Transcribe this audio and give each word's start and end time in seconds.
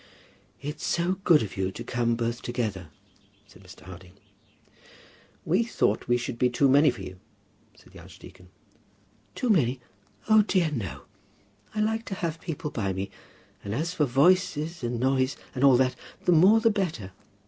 "It's 0.59 0.83
so 0.83 1.19
good 1.23 1.43
of 1.43 1.55
you 1.55 1.71
to 1.73 1.83
come 1.83 2.15
both 2.15 2.41
together," 2.41 2.89
said 3.45 3.61
Mr. 3.63 3.81
Harding. 3.81 4.13
"We 5.45 5.61
thought 5.63 6.07
we 6.07 6.17
should 6.17 6.39
be 6.39 6.49
too 6.49 6.67
many 6.67 6.89
for 6.89 7.03
you," 7.03 7.19
said 7.75 7.93
the 7.93 7.99
archdeacon. 8.01 8.49
"Too 9.35 9.51
many! 9.51 9.79
O 10.27 10.41
dear, 10.41 10.71
no. 10.71 11.03
I 11.75 11.81
like 11.81 12.05
to 12.05 12.15
have 12.15 12.41
people 12.41 12.71
by 12.71 12.93
me; 12.93 13.11
and 13.63 13.75
as 13.75 13.93
for 13.93 14.05
voices, 14.07 14.81
and 14.83 14.99
noise, 14.99 15.37
and 15.53 15.63
all 15.63 15.77
that, 15.77 15.95
the 16.25 16.31
more 16.31 16.59
the 16.59 16.71
better. 16.71 17.11